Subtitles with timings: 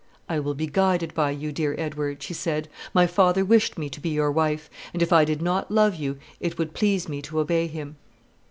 [0.27, 3.99] "I will be guided by you, dear Edward," she said; "my father wished me to
[3.99, 7.39] be your wife; and if I did not love you, it would please me to
[7.39, 7.97] obey him."